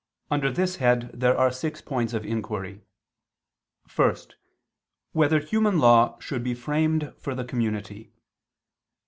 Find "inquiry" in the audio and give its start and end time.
2.25-2.81